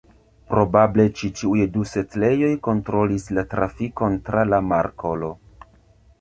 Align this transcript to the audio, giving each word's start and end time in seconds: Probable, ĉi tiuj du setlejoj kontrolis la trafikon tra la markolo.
Probable, 0.51 1.03
ĉi 1.19 1.27
tiuj 1.41 1.59
du 1.75 1.83
setlejoj 1.89 2.49
kontrolis 2.69 3.27
la 3.39 3.45
trafikon 3.53 4.19
tra 4.31 4.47
la 4.55 4.63
markolo. 4.73 5.31